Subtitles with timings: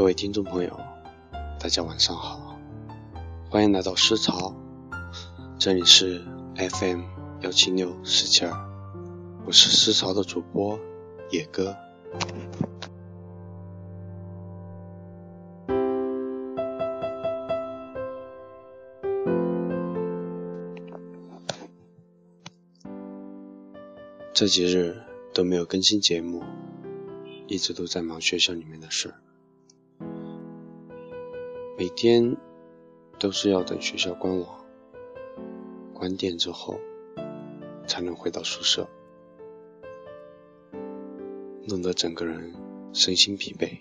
[0.00, 0.80] 各位听众朋友，
[1.60, 2.58] 大家晚上好，
[3.50, 4.56] 欢迎来到诗潮，
[5.58, 6.24] 这里是
[6.56, 7.02] FM
[7.42, 8.50] 幺七六四七二，
[9.44, 10.80] 我是诗潮的主播
[11.30, 11.76] 野哥。
[24.32, 24.96] 这几日
[25.34, 26.42] 都没有更新节目，
[27.46, 29.14] 一直都在忙学校里面的事儿。
[31.80, 32.36] 每天
[33.18, 34.66] 都是要等学校关网、
[35.94, 36.78] 关店之后，
[37.86, 38.86] 才能回到宿舍，
[41.66, 42.52] 弄得整个人
[42.92, 43.78] 身心疲惫。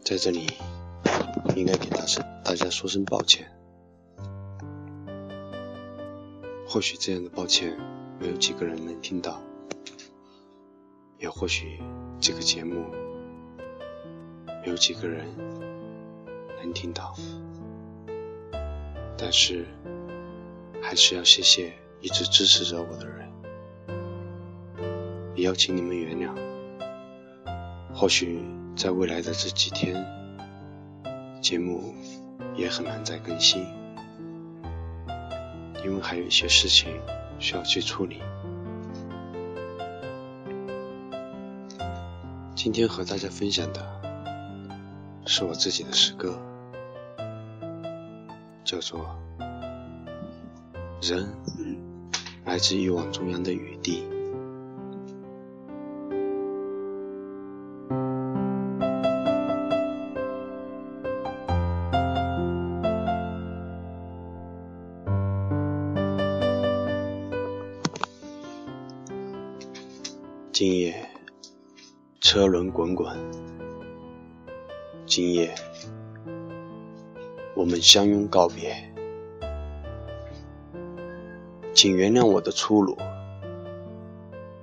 [0.00, 0.48] 在这里，
[1.54, 3.48] 应该给大家大家说声抱歉。
[6.66, 7.78] 或许这样的抱歉
[8.18, 9.40] 没有几个人能听到，
[11.20, 11.80] 也或许
[12.18, 12.84] 这个节目。
[14.64, 15.26] 有几个人
[16.62, 17.14] 能听到，
[19.16, 19.66] 但是
[20.82, 23.28] 还是要谢谢一直支持着我的人，
[25.34, 26.30] 也要请你们原谅。
[27.94, 28.38] 或许
[28.76, 29.96] 在未来的这几天，
[31.42, 31.94] 节目
[32.54, 33.66] 也很难再更新，
[35.84, 37.00] 因为还有一些事情
[37.38, 38.20] 需要去处理。
[42.54, 44.09] 今天和大家分享的。
[45.32, 46.36] 是我自己的诗歌，
[48.64, 49.16] 叫做
[51.08, 51.24] 《人
[52.44, 54.02] 来自欲望中央的雨滴》。
[70.52, 71.08] 今夜
[72.20, 73.49] 车轮滚滚。
[75.10, 75.52] 今夜，
[77.56, 78.94] 我们相拥告别，
[81.74, 82.96] 请原谅我的粗鲁。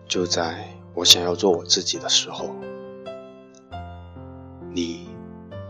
[0.07, 2.55] 就在我想要做我自己的时候，
[4.71, 5.09] 你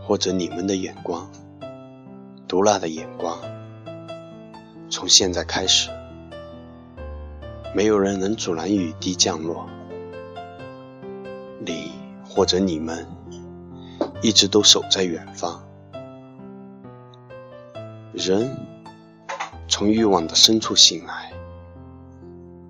[0.00, 1.28] 或者你们的眼光，
[2.46, 3.36] 毒辣的眼光，
[4.88, 5.90] 从现在开始，
[7.74, 9.68] 没有人能阻拦雨滴降落。
[11.66, 11.90] 你
[12.24, 13.17] 或者你们。
[14.20, 15.62] 一直都守在远方。
[18.12, 18.56] 人
[19.68, 21.32] 从欲望的深处醒来，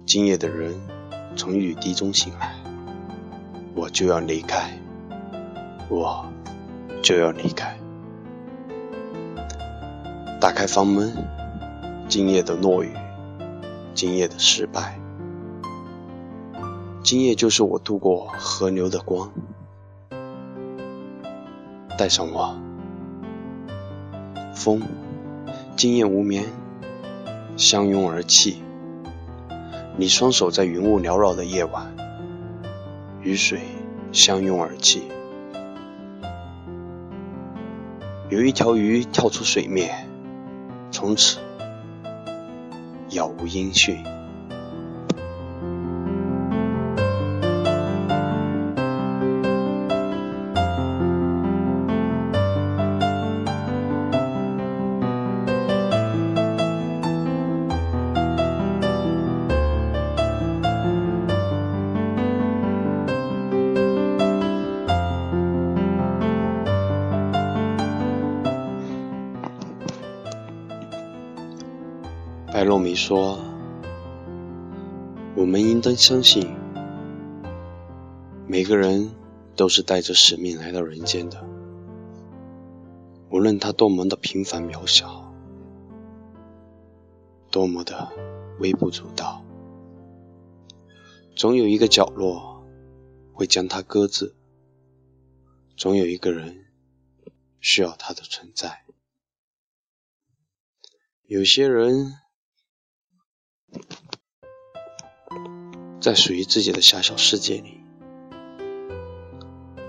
[0.05, 0.75] 今夜的人
[1.37, 2.55] 从雨滴中醒来，
[3.75, 4.79] 我就要离开，
[5.89, 6.27] 我
[7.03, 7.79] 就要离开。
[10.39, 11.13] 打开房门，
[12.09, 12.93] 今夜的落雨，
[13.95, 15.01] 今夜的失败，
[17.03, 19.33] 今夜就是我渡过河流的光。
[21.99, 22.57] 带上我，
[24.55, 24.81] 风，
[25.77, 26.45] 今夜无眠，
[27.57, 28.63] 相拥而泣。
[29.97, 31.93] 你双手在云雾缭绕的夜晚，
[33.21, 33.63] 雨水
[34.13, 35.09] 相拥而泣。
[38.29, 40.07] 有一条鱼跳出水面，
[40.93, 41.39] 从此
[43.09, 44.05] 杳无音讯。
[72.59, 73.39] 白洛梅说
[75.39, 76.57] ：“我们应当相信，
[78.49, 79.15] 每个人
[79.55, 81.41] 都是带着使命来到人间的，
[83.31, 85.33] 无论他多么的平凡渺小，
[87.49, 88.11] 多么的
[88.59, 89.45] 微不足道，
[91.37, 92.67] 总有一个角落
[93.33, 94.35] 会将他搁置，
[95.77, 96.67] 总有一个人
[97.61, 98.83] 需要他的存在。
[101.23, 102.15] 有些人。”
[106.01, 107.81] 在属于自己的狭小世界里，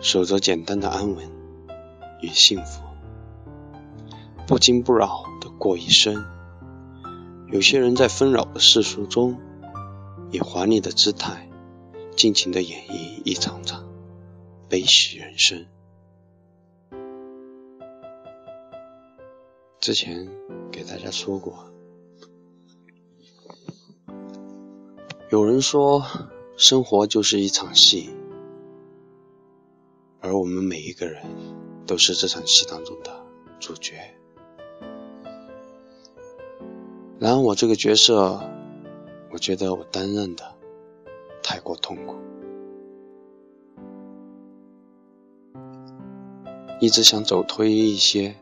[0.01, 1.31] 守着简单的安稳
[2.21, 2.83] 与幸福，
[4.47, 6.25] 不惊不扰的过一生。
[7.51, 9.39] 有些人在纷扰的世俗中，
[10.31, 11.49] 以华丽的姿态，
[12.17, 13.87] 尽情的演绎一场场
[14.67, 15.65] 悲喜人生。
[19.79, 20.27] 之前
[20.71, 21.71] 给大家说过。
[25.31, 26.03] 有人说，
[26.57, 28.09] 生活就是一场戏，
[30.21, 31.21] 而我们每一个人
[31.85, 33.11] 都是这场戏当中的
[33.59, 33.93] 主角。
[37.19, 38.41] 然而，我这个角色，
[39.31, 40.43] 我觉得我担任的
[41.43, 42.15] 太过痛苦，
[46.79, 48.35] 一直想走脱一些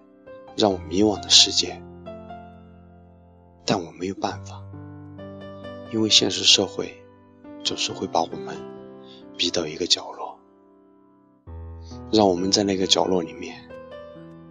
[0.56, 1.81] 让我迷惘的世界，
[3.66, 4.63] 但我没有办法，
[5.92, 7.01] 因为现实社会
[7.63, 8.57] 总是会把我们
[9.38, 10.38] 逼到一个角落，
[12.12, 13.69] 让我们在那个角落里面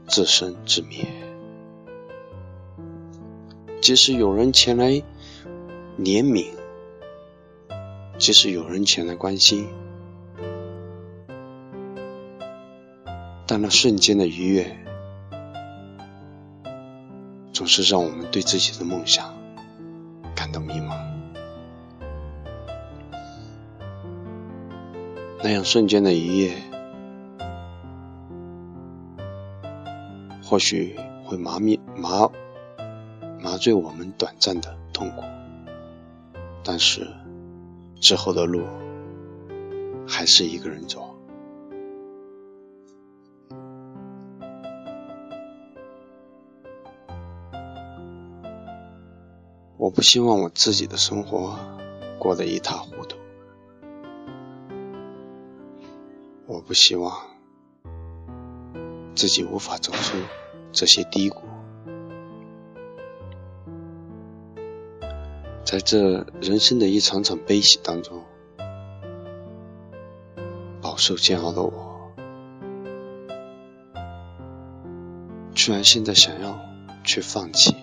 [0.06, 1.06] 自生自灭。
[3.82, 4.90] 即使有人前来
[5.98, 6.46] 怜悯，
[8.18, 9.68] 即使有人前来关心，
[13.46, 14.76] 但那瞬间的愉悦，
[17.52, 19.34] 总是让我们对自己的梦想
[25.48, 26.56] 那样瞬间的愉悦，
[30.42, 32.28] 或许会麻灭麻。
[33.40, 35.22] 麻醉我们短暂的痛苦，
[36.64, 37.06] 但是
[38.00, 38.64] 之后的路
[40.04, 41.14] 还是一个人走。
[49.76, 51.56] 我不希望我自己的生活
[52.18, 52.95] 过得一塌糊涂，
[56.46, 57.12] 我不希望
[59.16, 60.16] 自己无法走出
[60.70, 61.42] 这些低谷。
[65.64, 68.22] 在这人生的一场场悲喜当中，
[70.80, 72.12] 饱受煎熬的我，
[75.52, 76.60] 居然现在想要
[77.02, 77.74] 去放弃，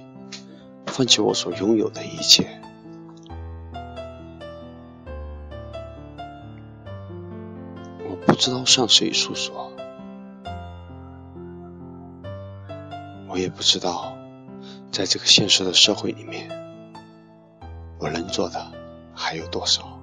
[0.86, 2.62] 放弃我所拥有的一切。
[8.33, 9.71] 不知道向谁诉说，
[13.30, 14.18] 我也不知道，
[14.91, 16.50] 在这个现实的社会里面。
[18.00, 18.65] 我能做的
[19.13, 20.00] 还有多少？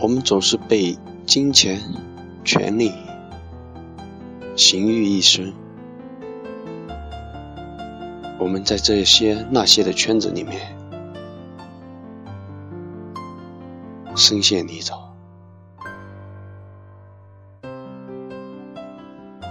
[0.00, 1.80] 我们总是被金钱、
[2.44, 2.92] 权力、
[4.56, 5.54] 形欲一生，
[8.40, 10.75] 我们在这些那些的圈子里面
[14.28, 14.98] 深陷泥沼。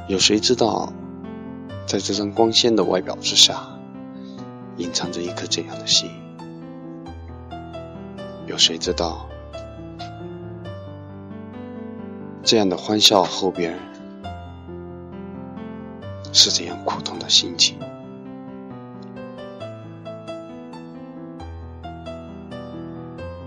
[0.09, 0.91] 有谁知道，
[1.87, 3.69] 在这张光鲜的外表之下？
[4.75, 6.09] 隐藏着一颗怎样的心？
[8.47, 9.29] 有谁知道
[12.43, 13.79] 这样的欢笑后边
[16.33, 17.79] 是怎样苦痛的心情？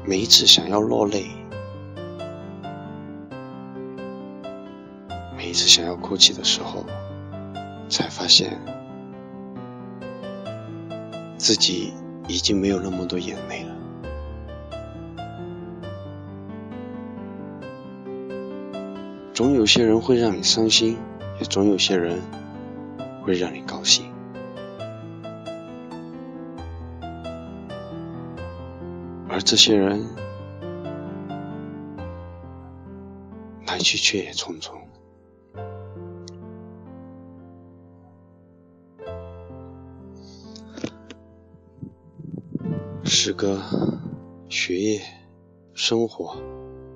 [0.08, 1.26] 每一次想要落泪，
[5.36, 6.82] 每一次想要哭泣的时候，
[7.90, 8.58] 才发现。
[11.36, 11.92] 自己
[12.26, 13.76] 已经没有那么多眼泪了。
[19.34, 20.96] 总有些人会让你伤心，
[21.38, 22.18] 也总有些人
[23.26, 24.10] 会让你高兴。
[29.30, 30.14] 而这些人
[33.66, 34.72] 来去却也匆匆。
[43.04, 43.62] 诗歌、
[44.48, 45.02] 学业、
[45.74, 46.36] 生活、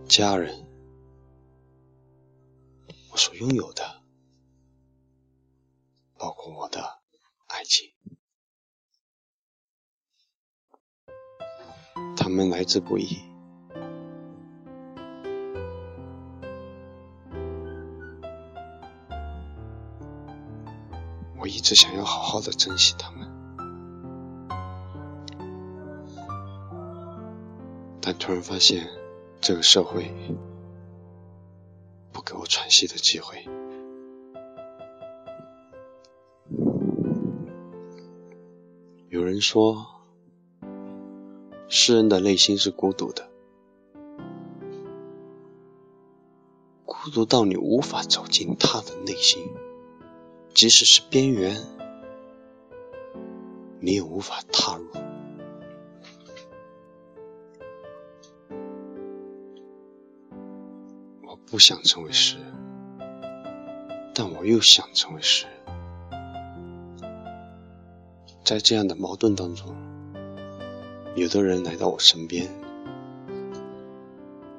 [0.06, 0.66] 家人，
[3.10, 3.82] 我所拥有的，
[12.50, 13.18] 来之不易，
[21.38, 23.28] 我一直想要好好的珍惜他们。
[28.00, 28.88] 但突然发现，
[29.40, 30.12] 这个社会
[32.12, 33.46] 不给我喘息的机会。
[39.08, 39.91] 有人说，
[41.74, 43.26] 诗人的内心是孤独的，
[46.84, 49.42] 孤独到你无法走进他的内心，
[50.52, 51.56] 即使是边缘，
[53.80, 54.86] 你也无法踏入。
[61.22, 62.52] 我不想成为诗人，
[64.14, 65.54] 但我又想成为诗人。
[68.44, 69.74] 在这样的矛盾当中，
[71.14, 72.48] 有的人来到我身边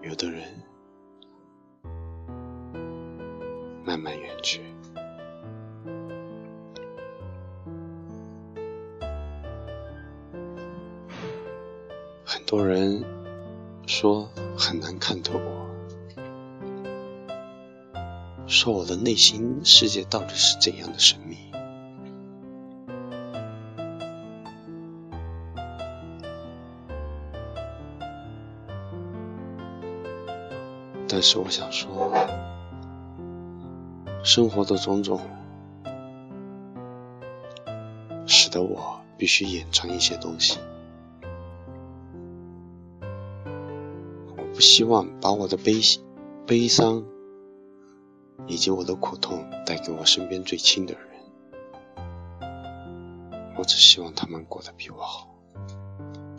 [0.04, 0.44] 有的人
[3.84, 4.62] 慢慢远去。
[12.24, 13.04] 很多人
[13.88, 15.68] 说很难看透我
[18.46, 21.18] 说我的内心世界到底是怎样的神
[31.16, 32.12] 但是我想说，
[34.24, 35.22] 生活的种种，
[38.26, 40.58] 使得我必须掩藏一些东西。
[44.36, 45.74] 我不希望把我的悲
[46.48, 47.04] 悲伤
[48.48, 51.04] 以及我的苦痛带给我身边最亲的人。
[53.56, 55.30] 我只希望他们过得比我好，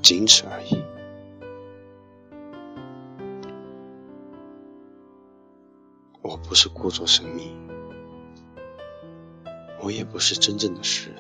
[0.03, 0.84] 仅此而已。
[6.47, 7.53] 不是故作神秘，
[9.81, 11.19] 我也不是真正的诗人，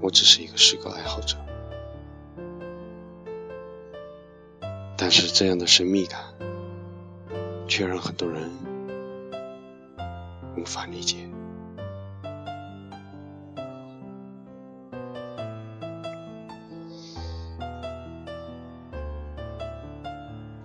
[0.00, 1.36] 我只是一个诗歌爱好者。
[4.96, 6.20] 但是这样的神秘感，
[7.66, 8.50] 却让很多人
[10.56, 11.16] 无法理解。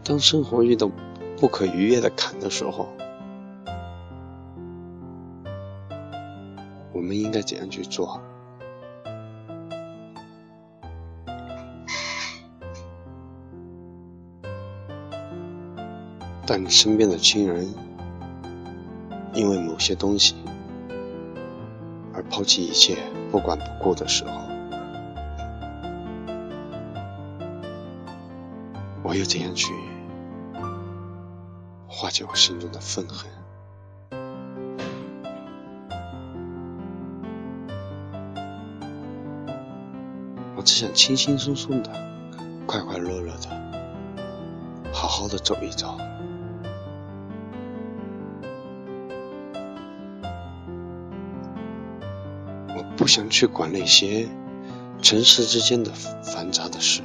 [0.04, 0.90] 当生活遇到
[1.38, 2.88] 不可逾越的坎的时候，
[7.04, 8.22] 我们应该怎样去做？
[16.48, 17.68] 当你身边的亲人
[19.34, 20.34] 因为某些东西
[22.14, 22.98] 而抛弃一切、
[23.30, 24.32] 不管不顾的时候，
[29.04, 29.74] 我又怎样去
[31.86, 33.43] 化解我心中的愤恨？
[40.74, 41.92] 只想轻轻松松的、
[42.66, 43.48] 快快乐乐的、
[44.92, 45.96] 好好的走一走。
[52.70, 54.28] 我不想去管那些
[55.00, 55.92] 城市之间的
[56.24, 57.04] 繁杂的事。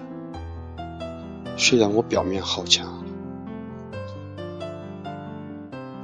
[1.58, 3.04] 虽然我表面好强，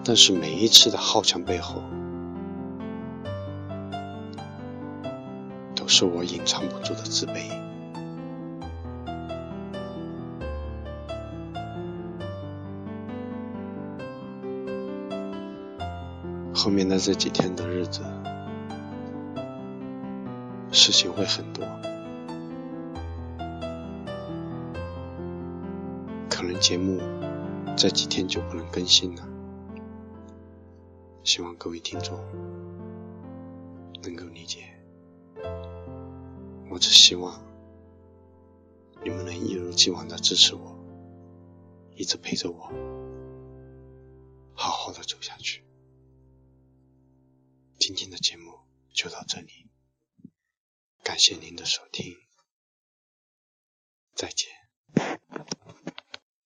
[0.04, 1.83] 但是每一次的好强背后，
[5.87, 7.50] 是我隐藏不住的自卑。
[16.55, 18.00] 后面的这几天的日子，
[20.73, 21.62] 事情会很多，
[26.31, 26.99] 可能节目
[27.76, 29.23] 这几天就不能更新了。
[31.23, 32.19] 希望各位听众
[34.03, 34.61] 能够理解。
[36.75, 37.40] 我只希望
[39.04, 40.76] 你们能一如既往的支持我，
[41.95, 42.69] 一直陪着我，
[44.57, 45.62] 好好的走下去。
[47.78, 48.59] 今天的节目
[48.93, 49.71] 就到这里，
[51.04, 52.16] 感谢您的收听，
[54.16, 54.49] 再见。